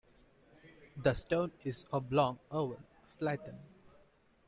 [0.97, 2.79] The stone is oblong oval,
[3.19, 3.59] flattened.